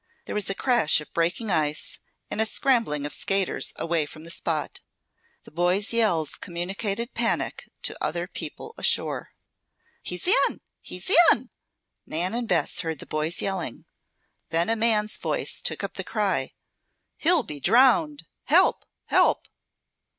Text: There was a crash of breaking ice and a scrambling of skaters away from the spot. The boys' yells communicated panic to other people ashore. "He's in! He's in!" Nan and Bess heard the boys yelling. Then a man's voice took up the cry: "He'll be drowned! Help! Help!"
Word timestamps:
There 0.25 0.33
was 0.33 0.49
a 0.49 0.55
crash 0.55 0.99
of 0.99 1.13
breaking 1.13 1.51
ice 1.51 1.99
and 2.31 2.41
a 2.41 2.45
scrambling 2.47 3.05
of 3.05 3.13
skaters 3.13 3.71
away 3.75 4.07
from 4.07 4.23
the 4.23 4.31
spot. 4.31 4.81
The 5.43 5.51
boys' 5.51 5.93
yells 5.93 6.37
communicated 6.37 7.13
panic 7.13 7.69
to 7.83 7.95
other 8.03 8.27
people 8.27 8.73
ashore. 8.79 9.35
"He's 10.01 10.25
in! 10.27 10.61
He's 10.81 11.11
in!" 11.31 11.51
Nan 12.07 12.33
and 12.33 12.47
Bess 12.47 12.79
heard 12.81 12.97
the 12.97 13.05
boys 13.05 13.43
yelling. 13.43 13.85
Then 14.49 14.71
a 14.71 14.75
man's 14.75 15.17
voice 15.17 15.61
took 15.61 15.83
up 15.83 15.93
the 15.93 16.03
cry: 16.03 16.53
"He'll 17.17 17.43
be 17.43 17.59
drowned! 17.59 18.23
Help! 18.45 18.87
Help!" 19.05 19.47